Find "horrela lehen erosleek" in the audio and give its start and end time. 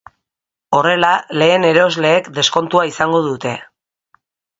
0.77-2.29